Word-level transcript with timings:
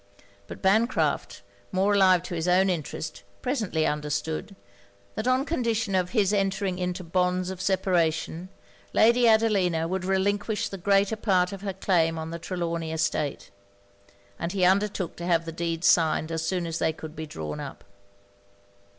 But 0.47 0.63
Bancraft, 0.63 1.43
more 1.71 1.93
alive 1.93 2.23
to 2.23 2.33
his 2.33 2.47
own 2.47 2.71
interest, 2.71 3.21
presently 3.43 3.85
understood, 3.85 4.55
that 5.13 5.27
on 5.27 5.45
condition 5.45 5.93
of 5.93 6.09
his 6.09 6.33
entering 6.33 6.79
into 6.79 7.03
bonds 7.03 7.51
of 7.51 7.61
separation, 7.61 8.49
Lady 8.93 9.27
Adelina 9.27 9.87
would 9.87 10.03
relinquish 10.03 10.69
the 10.69 10.79
greater 10.79 11.15
part 11.15 11.51
of 11.53 11.61
her 11.61 11.73
claim 11.73 12.17
on 12.17 12.31
the 12.31 12.39
Trelawny 12.39 12.91
estate; 12.91 13.51
and 14.39 14.53
he 14.53 14.65
undertook 14.65 15.15
to 15.17 15.25
have 15.27 15.45
the 15.45 15.51
deeds 15.51 15.85
signed 15.85 16.31
as 16.31 16.43
soon 16.43 16.65
as 16.65 16.79
they 16.79 16.91
could 16.93 17.15
be 17.15 17.27
drawn 17.27 17.59
up. 17.59 17.83